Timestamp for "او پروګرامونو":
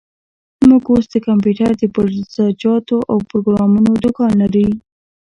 3.11-3.89